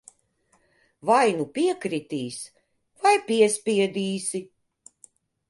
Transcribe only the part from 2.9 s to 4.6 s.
vai piespiedīsi.